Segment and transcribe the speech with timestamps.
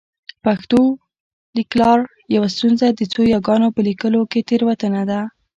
[0.43, 0.79] پښتو
[1.57, 1.99] لیکلار
[2.35, 5.21] یوه ستونزه د څو یاګانو په لیکلو کې تېروتنه ده